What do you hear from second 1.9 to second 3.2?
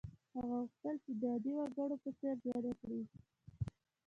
په څېر ژوند وکړي.